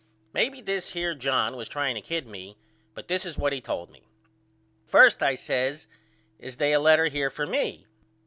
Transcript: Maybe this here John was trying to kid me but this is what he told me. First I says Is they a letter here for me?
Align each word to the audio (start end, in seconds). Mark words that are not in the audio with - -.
Maybe 0.33 0.61
this 0.61 0.93
here 0.93 1.13
John 1.13 1.55
was 1.55 1.69
trying 1.69 1.93
to 1.93 2.01
kid 2.01 2.25
me 2.25 2.57
but 2.95 3.07
this 3.07 3.23
is 3.23 3.37
what 3.37 3.53
he 3.53 3.61
told 3.61 3.91
me. 3.91 4.01
First 4.87 5.21
I 5.21 5.35
says 5.35 5.85
Is 6.39 6.57
they 6.57 6.73
a 6.73 6.79
letter 6.79 7.05
here 7.05 7.29
for 7.29 7.45
me? 7.45 7.85